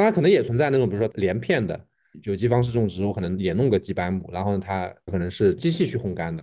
[0.00, 1.78] 当然，可能也存在那种，比如说连片的
[2.22, 6.42] 有机方式种植，我可能也弄个几百亩，然后它可能是机器去烘干的，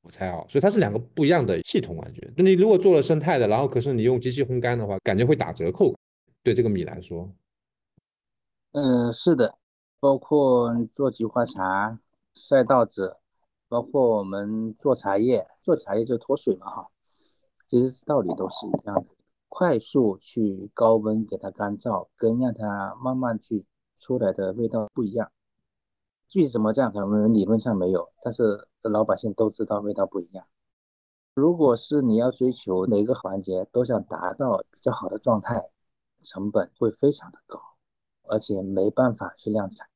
[0.00, 2.32] 我猜啊，所以它是两个不一样的系统感觉。
[2.34, 5.94] 就你如果做了生态的，然后可是你用机器烘干的话，感觉会打折扣。
[6.42, 7.30] 对这个米来说，
[8.72, 9.58] 嗯，是的，
[10.00, 12.00] 包括做菊花茶、
[12.32, 13.18] 晒稻子，
[13.68, 16.88] 包括我们做茶叶，做茶叶就脱水嘛，哈，
[17.68, 19.15] 其实道理都是一样的。
[19.48, 23.64] 快速去高温给它干燥，跟让它慢慢去
[23.98, 25.30] 出来的味道不一样。
[26.28, 30.46] 具体怎么这样，可能理论上没有，但是老百姓都知道味道不一样。
[31.34, 35.70] 如果是你要追求每个环节都想达到比较好的状态，
[36.22, 37.60] 成本会非常的高，
[38.24, 39.86] 而且没办法去量产。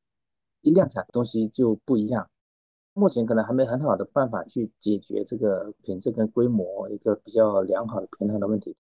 [0.61, 2.29] 一量产东西就不一样。
[2.93, 8.77] 目前可能还没很好的办法去解决这个品质跟规模一个比较良好的平衡的问题。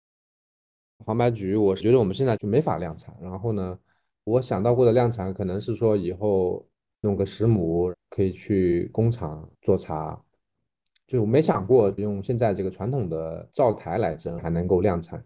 [1.06, 3.16] 黄白菊，我是觉得我们现在就没法量产。
[3.22, 3.80] 然后呢，
[4.24, 6.66] 我想到过的量产可能是说以后
[7.02, 10.22] 弄个十亩可以去工厂做茶，
[11.06, 15.24] 就没想过用现在这个传统的灶台来蒸还能够量产。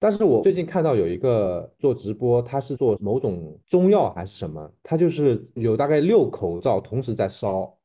[0.00, 7.76] 但是我最近看到有一个做直播，他是做某种中药还是什么，他就是有大概六口灶同时在烧，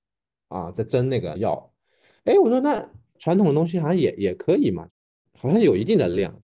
[0.50, 1.72] 啊，在蒸那个药。
[2.26, 4.88] 哎，我说那传统的东西好像也也可以嘛，
[5.40, 6.40] 好像有一定的量。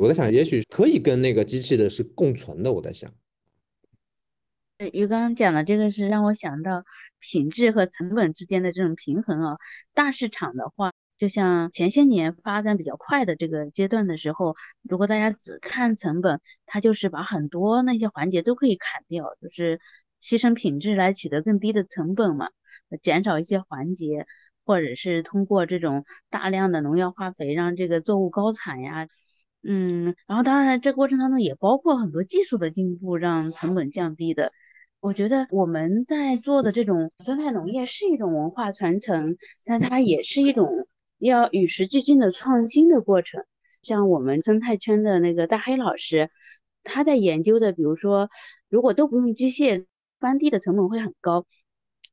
[0.00, 2.72] 我在想，也许可以跟那个机器的是共存的。
[2.72, 3.12] 我在想，
[4.92, 6.84] 于刚刚讲的这个是让我想到
[7.18, 9.58] 品质和成本之间的这种平衡啊。
[9.94, 10.92] 大市场的话。
[11.20, 19.80] 就像前些年发展比较快的这个阶段的时候，如果大家只看成本，它就是把很多那些环节都可以砍掉，就是
[20.22, 22.48] 牺牲品质来取得更低的成本嘛，
[23.02, 24.26] 减少一些环节，
[24.64, 29.06] 或者是通过这种大量的农药化肥让这个作物高产呀，
[29.62, 34.50] 嗯，然后当然这过程当中也包括很多技术的进步让成本降低的。
[35.00, 40.68] 我觉得我们在做的这种生态农业是一种文化传承，但它也是一种。
[41.22, 43.44] 要与时俱进的创新的过程，
[43.82, 46.30] 像我们生态圈的那个大黑老师，
[46.82, 48.30] 他在研究的，比如说，
[48.70, 49.84] 如果都不用机械
[50.18, 51.44] 翻地的成本会很高，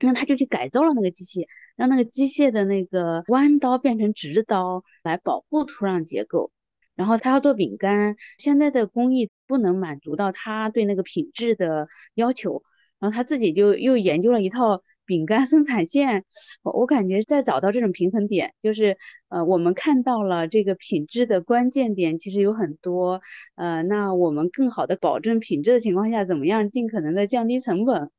[0.01, 6.51] 那他就去改造了那个机械，让那个机械的那个弯刀变成直刀来保护土壤结构。
[6.97, 12.63] 然后他要做饼干，现在的工艺不能满足到他对那个品质的要求，
[12.99, 14.83] 然后他自己就又研究了一套。
[15.07, 16.25] 饼干生产线，
[16.63, 18.97] 我我感觉在找到这种平衡点，就是
[19.29, 23.21] 呃，我们看到了这个品质的关键点其实有很多，
[23.55, 28.11] 呃，那我们更好的保证品质的情况下，怎么样尽可能的降低成本？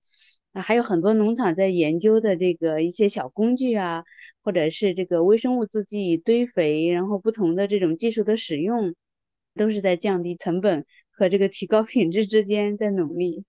[0.52, 4.04] 啊，还有很多农场在研究的这个一些小工具啊，
[4.42, 8.94] 或者是这个微生物制剂堆肥，然后不同的这种技术的使用，
[9.54, 13.44] 都是在降低成本和这个提高品质之间在努力。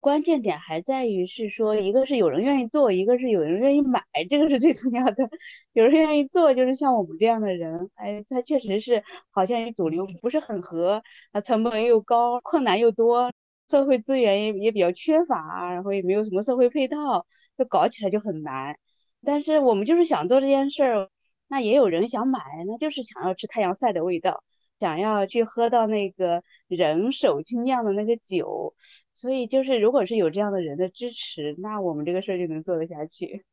[0.00, 5.28] 关键点还在于是说，一个是有人愿意做，一个是有人愿意买，这个是最重要的。
[5.72, 13.32] 有人愿意做，就是像我们这样的人，哎，他确实是好像与主流不是很合，啊，成本又高，困难又多，
[13.68, 17.26] 社会资源也也比较缺乏，然后也没有什么社会配套，
[17.56, 18.76] 就搞起来就很难。
[19.24, 21.10] 但是我们就是想做这件事儿，
[21.48, 24.42] 那也有人想买，那就是想要吃太阳晒的味道。
[24.78, 28.74] 想要去喝到那个人手去酿的那个酒，
[29.14, 33.46] 所以就是如果是有这样的人的支持，那我们这个事儿就能做得下去。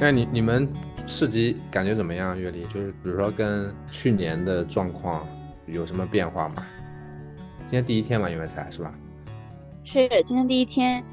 [0.00, 0.66] 那你你们
[1.06, 2.38] 市集感觉怎么样？
[2.40, 5.26] 月丽，就是比如说跟去年的状况。
[5.66, 6.66] 有什么变化吗？
[7.60, 8.92] 今天第一天嘛，因为才是吧？
[9.84, 11.04] 是今天第一天，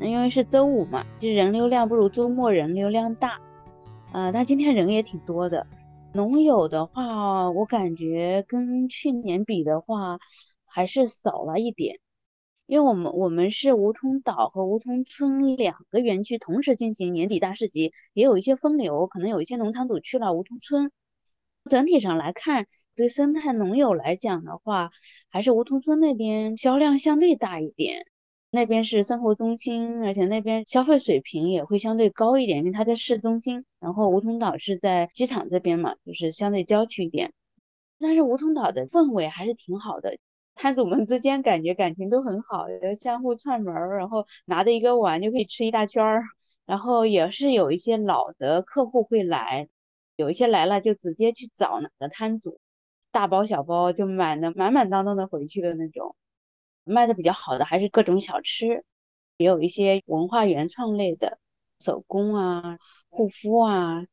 [0.00, 3.40] 因为是周五嘛，就人流量不如周末人流量大。
[4.12, 5.66] 呃，但今天人也挺多的。
[6.12, 10.20] 农友的话，我感觉跟去年比的话，
[10.66, 11.98] 还是少了一点。
[12.66, 20.90] 因为我们我们是梧桐岛和梧桐村两个园区同时进行年底大市集，也有一些分流，可能有一些农场主去了梧桐村。
[21.70, 22.66] 整体上来看。
[22.96, 24.90] 对生态农友来讲的话，
[25.28, 28.06] 还是梧桐村那边销量相对大一点。
[28.50, 33.66] 那边是生活中心，而且那边消费水平也会相对高一点，因为它在市中心。
[33.80, 37.34] 然后梧桐岛是在机场这边嘛，就是相对郊区一点。
[37.98, 40.16] 但是梧桐岛的氛围还是挺好的，
[40.56, 42.66] 摊主们之间感觉感情都很好，
[42.98, 46.24] 相互串门儿，然后拿着一个碗就可以吃一大圈儿。
[46.64, 49.68] 然后也是有一些老的客户会来，
[50.16, 52.58] 有一些来了就直接去找哪个摊主。
[53.12, 56.16] 大包小包就满的满满当当的回去的那种，
[56.82, 58.84] 卖的比较好的还是各种小吃，
[59.36, 61.38] 也有一些文化原创类的
[61.78, 64.04] 手工啊、护肤啊，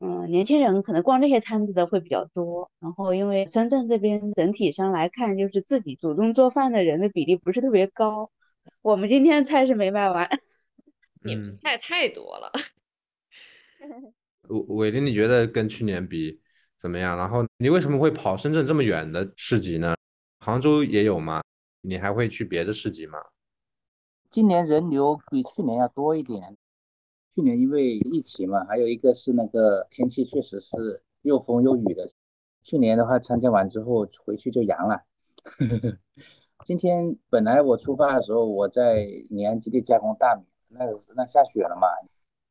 [0.00, 2.70] 嗯，年轻人可能逛这些摊子的会比较多。
[2.80, 8.30] 然后因为深圳这边整体上来看，就是自己主动做饭的人的比例不是特别高。
[8.82, 10.28] 我们今天菜是没卖完，
[11.24, 12.50] 你们菜太多了。
[14.48, 16.40] 伟伟林，你觉得跟去年比？
[16.76, 17.16] 怎么样？
[17.16, 19.94] 然后你为什么会跑深圳这么远的市集呢？
[20.40, 21.42] 杭州也有吗？
[21.80, 23.18] 你还会去别的市集吗？
[24.30, 26.56] 今年人流比去年要多一点。
[27.34, 32.08] 去年因为疫情嘛，还有一个是那个天气确实是又风又雨的。
[32.62, 35.02] 去年的话参加完之后回去就阳了。
[36.64, 40.84] 今天本来我出发的时候我在宁安基地加工大米，那
[41.16, 41.88] 那下雪了嘛，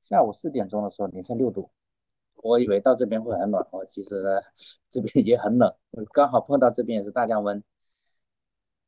[0.02, 1.70] 下午四点钟的时候零下六度。
[2.36, 4.42] 我以为到这边会很暖和，其实呢，
[4.90, 5.74] 这边也很冷。
[6.12, 7.64] 刚好碰到这边也是大降温，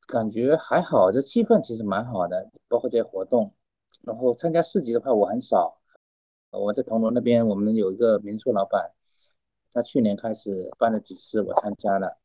[0.06, 3.54] 感觉还好，这气氛其实蛮好的，包括这些活动。
[4.02, 5.80] 然后参加市集的话，我很少。
[6.58, 8.92] 我在铜锣那边，我们有一个民宿老板，
[9.72, 12.16] 他去年开始办了几次，我参加了，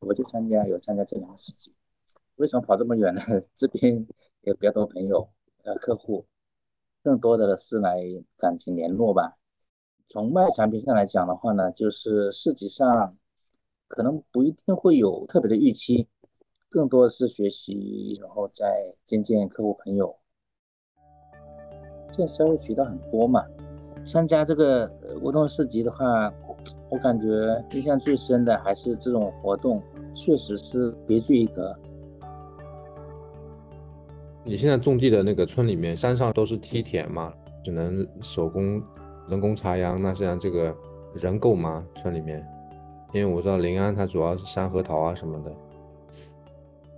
[0.00, 1.74] 我就参加有参加这两个市集。
[2.36, 3.20] 为什么跑这么远呢？
[3.56, 4.06] 这边
[4.42, 5.28] 有比较多朋友
[5.64, 6.26] 呃客户，
[7.02, 8.00] 更多的是来
[8.38, 9.36] 感情联络吧。
[10.06, 13.16] 从卖产品上来讲的话呢，就是市集上
[13.88, 16.08] 可能不一定会有特别的预期，
[16.68, 20.16] 更多的是学习，然后再见见客户朋友。
[22.12, 23.46] 现在销售渠道很多嘛，
[24.04, 24.90] 参加这个
[25.22, 26.32] 活动市集的话，
[26.88, 27.26] 我感觉
[27.72, 29.82] 印象最深的还是这种活动，
[30.14, 31.74] 确实是别具一格。
[34.44, 37.32] 你现在种地的那个村里面，山上都是梯田嘛，
[37.62, 38.82] 只能手工。
[39.28, 40.74] 人工插秧，那像这个
[41.14, 41.86] 人够吗？
[41.94, 42.44] 村里面，
[43.12, 45.52] 因为我知道临安它主要是山核桃啊什么的，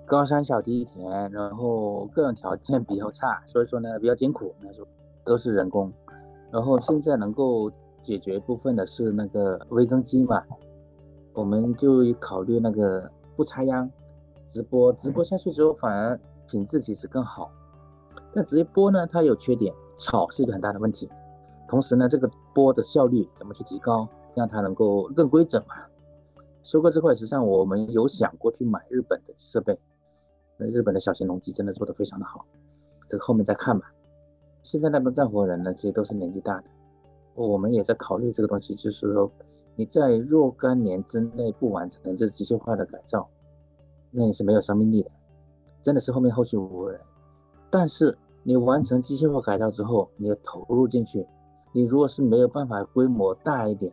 [0.06, 4.86] 高山小梯田，然后各种条件比较差，所以说呢比较艰苦，那时候
[5.24, 5.92] 都是人工。
[6.52, 7.72] 然后现在能够
[8.02, 10.44] 解决部分的是那个微耕机嘛，
[11.32, 13.90] 我们就考虑那个不插秧，
[14.48, 17.50] 直播，直播下去之后反而品质其实更好。
[18.34, 21.08] 但直播呢，它有缺点，草是一个很大的问题。
[21.68, 25.76] 同时呢，这个播的效率怎么去提高，让它能够更规整嘛？
[26.62, 29.80] 收割这块，实际上我们有想过去买日本的设备，
[30.58, 32.44] 那日本的小型农机真的做得非常的好，
[33.08, 33.90] 这个后面再看吧。
[34.62, 36.64] 现在那边干活人呢，其实都是年纪大的，
[37.34, 39.30] 我们也在考虑这个东西，就是说
[39.76, 43.28] 你在若干年之内不完成这机械化的改造，
[44.10, 45.10] 那你是没有生命力的，
[45.82, 47.00] 真的是后面后续无人。
[47.70, 51.26] 但是你完成机械化改造之后，你要投入进去。
[51.72, 53.90] 你如果是没有办法规模大一点，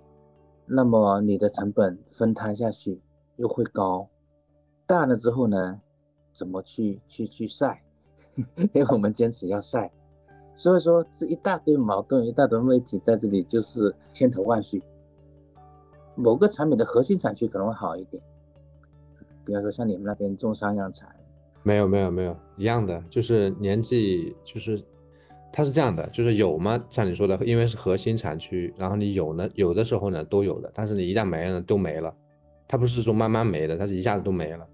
[0.65, 3.01] 那么你的成本分摊下去
[3.37, 4.09] 又会高。
[4.85, 5.79] 大了之后呢，
[6.33, 7.81] 怎么去去去晒？
[8.35, 9.91] 因为我们坚持要晒，
[10.59, 14.83] 所以说这一大堆矛盾，一大堆问题在这里就是千头万绪。
[16.15, 18.21] 某个产品的核心产区可能会好一点，
[19.45, 21.07] 比方说像你们那边种商养蚕，
[21.63, 24.83] 没有没有没有一样的，就是年纪就是。
[25.51, 26.85] 它是这样的，就是有吗？
[26.91, 32.13] 像你说的，因为是核心产区，然后你有呢，有的时候呢都有的，但是你一旦没了，都没了。
[32.67, 34.67] 它不是说慢慢没的，它是一下子都没了，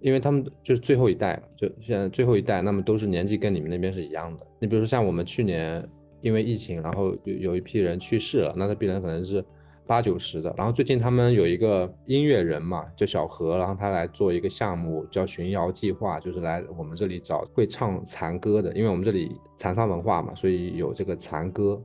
[0.00, 4.46] 因为他们就是最后一代，就现在最后一代，那么都是年纪跟你们那边是一样的。
[4.58, 5.86] 你比如说像我们去年
[6.20, 9.44] 因为疫情，然后有有一批人去世了，那他必然可能是。
[9.86, 21.82] 八九十的，然后最近他们有一个音乐人嘛，叫小何，然后他来做一个项目叫巡谣计划，就是来我们这里找会唱残歌的，因为我们这里残桑文化嘛，所以有这个残歌。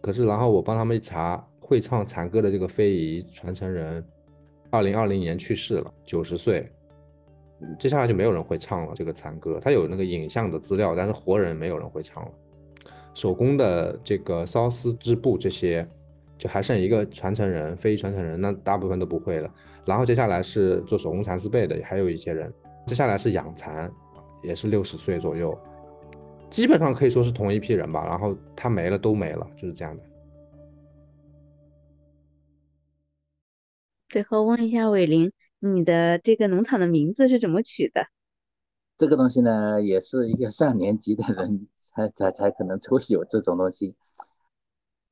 [0.00, 4.02] 可是然后我帮他们一查，会唱残歌的这个非遗传承人，
[4.70, 6.72] 二零二零年去世了，九十岁，
[7.78, 9.58] 接下来就没有人会唱了这个残歌。
[9.60, 12.30] 他有那个影像的资料，但是活人没有人会唱了。
[13.14, 15.88] 手工的这个缫丝织布这些。
[16.38, 19.52] 就还剩一个传承人，非遗传承人，那大部分都不会了。
[19.84, 22.54] 然后接下来是做手工蚕丝被的，还有一些人。
[22.86, 23.90] 接下来是养蚕，
[24.40, 25.58] 也是六十岁左右，
[26.48, 28.06] 基本上可以说是同一批人吧。
[28.06, 30.02] 然后他没了，都没了，就是这样的。
[34.08, 38.06] 最后问一下伟林，你的这个农场的名字是怎么取的？
[38.96, 43.94] 这个东西呢，也是一个上年级的人才才才可能会有这种东西。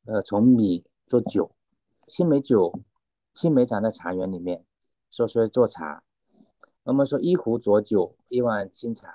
[0.04, 0.84] 呃，从米。
[1.08, 1.52] 做酒，
[2.08, 2.80] 青梅酒，
[3.32, 4.64] 青梅长在茶园里面，
[5.08, 6.02] 所以做茶。
[6.82, 9.08] 我们说一壶浊酒，一碗清茶，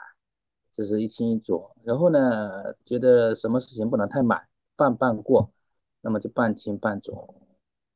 [0.71, 1.75] 这是一清一浊。
[1.83, 5.51] 然后呢，觉得什么事情不能太满，半半过，
[5.99, 7.35] 那么就半清半浊，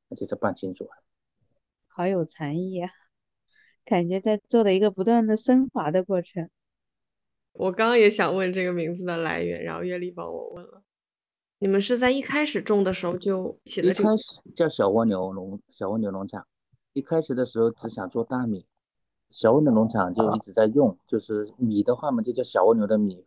[0.10, 0.90] 那就是半清浊。
[1.88, 2.92] 好有禅意啊，
[3.86, 6.50] 感觉在做的一个不断的升华的过程。
[7.54, 10.82] 我刚刚也想问这个名字的来源，然后月丽帮我问了。
[11.60, 14.10] 你们是在一开始种的时候就起了这个？
[14.10, 16.46] 一开始叫小蜗牛农小蜗牛农场，
[16.92, 18.66] 一开始的时候只想做大米，
[19.30, 23.26] 小蜗牛农场就一直在用，就是米的话嘛就叫小蜗牛的米。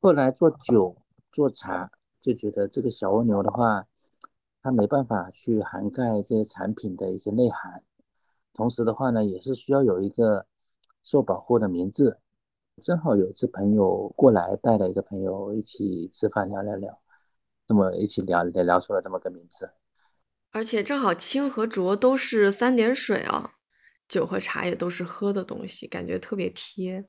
[0.00, 0.96] 后来做酒
[1.32, 3.86] 做茶就觉得这个小蜗牛的话，
[4.62, 7.82] 它没办法去涵盖这些产品的一些内涵，
[8.58, 10.44] 同时的话呢也是需要有一个
[11.04, 12.18] 受保护的名字。
[12.82, 17.00] 正好有一次朋友过来带了一个朋友一起吃饭聊聊聊。
[17.68, 19.70] 这么一起聊聊聊出了这么个名字，
[20.52, 23.52] 而且正好清和浊都是三点水啊，
[24.08, 27.04] 酒和茶也都是喝的东西，感觉特别贴。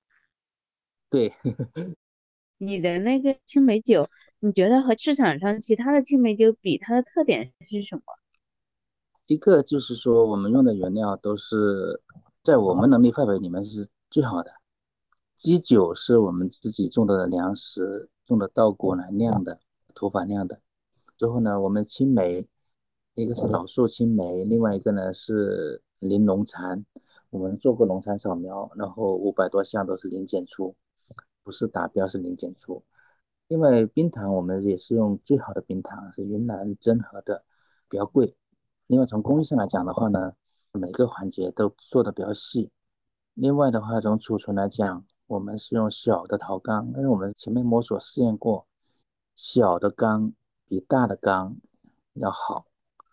[1.10, 1.34] 对，
[2.60, 4.08] 你的那个青梅酒，
[4.40, 8.19] 你觉得和市场上其他的青梅酒比，它的特点是什么？
[9.30, 12.02] 一个就是说，我们用的原料都是
[12.42, 14.52] 在我们能力范围里面是最好的，
[15.36, 19.60] 基酒是我们自己种的粮食，种的稻谷来酿的。
[19.94, 20.60] 土法酿的，
[21.16, 22.48] 最后呢，我们青梅
[23.14, 26.84] 一个是老树青梅，另外一个呢是零农残。
[27.30, 30.76] 我们做过农残扫描，然后五百多项都是零检出，
[31.44, 32.84] 不是达标是零检出。
[33.48, 37.44] 另外冰糖我们也是用最好的冰糖，是云南真和的，
[37.88, 38.36] 比较贵。
[38.90, 40.34] 另外从工艺上来讲的话呢，
[40.72, 42.72] 每个环节都做的比较细。
[43.36, 48.66] 另外的话从储存来讲，我们是用小的陶缸，因为我们前面摸索试验过，
[49.36, 50.34] 小的缸
[50.68, 51.58] 比大的缸
[52.14, 52.66] 要好。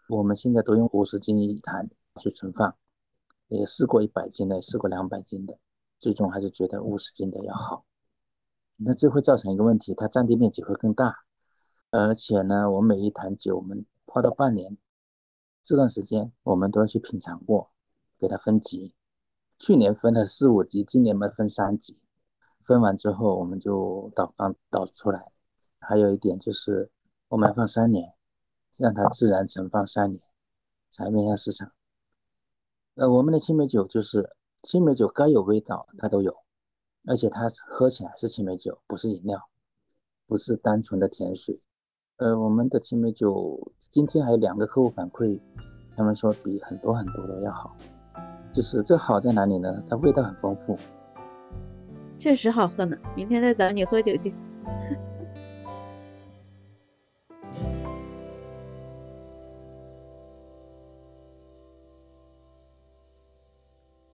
[0.09, 2.75] 我们现在都用五十斤一坛去存放，
[3.49, 5.59] 也试过一百斤的，试过两百斤的，
[6.01, 7.85] 最终还是觉得五十斤的要好。
[8.77, 11.19] 那这会造成一个问题，它占地面积会更大，
[11.91, 14.79] 而且呢，我每一坛酒我们泡到半年，
[15.67, 17.73] 这段时间我们都要去品尝过，
[18.19, 18.95] 给它分级。
[19.59, 21.99] 去年分了四五级，今年嘛分三级。
[22.63, 25.33] 分完之后，我们就倒缸倒出来。
[25.81, 26.93] 还有一点就是，
[27.27, 28.15] 我们要放三年，
[28.77, 30.23] 让它自然存放三年，
[30.89, 31.73] 才面向市场。
[32.95, 36.45] 呃，我们的青梅酒就是青梅酒该有味道它都有，
[37.09, 39.49] 而且它喝起来是青梅酒，不是饮料，
[40.29, 41.61] 不是单纯的甜水。
[42.19, 45.39] 呃，我们的青梅酒今天还有两个客户反馈，
[45.95, 47.77] 他们说比很多很多的要好。
[48.51, 49.83] 就是这好在哪里呢？
[49.87, 50.75] 它味道很丰富。
[52.17, 54.33] 确实好喝呢，明天再找你喝酒去。